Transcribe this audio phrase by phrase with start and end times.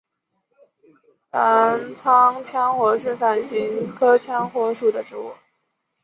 [1.31, 5.35] 澜沧羌活是伞形科羌活属的植物。